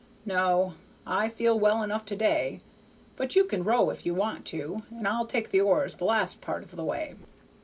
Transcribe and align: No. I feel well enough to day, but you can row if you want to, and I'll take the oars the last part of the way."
No. 0.25 0.73
I 1.05 1.29
feel 1.29 1.59
well 1.59 1.83
enough 1.83 2.05
to 2.05 2.15
day, 2.15 2.59
but 3.17 3.35
you 3.35 3.43
can 3.43 3.63
row 3.63 3.91
if 3.91 4.03
you 4.03 4.15
want 4.15 4.45
to, 4.45 4.81
and 4.89 5.07
I'll 5.07 5.27
take 5.27 5.51
the 5.51 5.61
oars 5.61 5.93
the 5.93 6.05
last 6.05 6.41
part 6.41 6.63
of 6.63 6.75
the 6.75 6.83
way." 6.83 7.13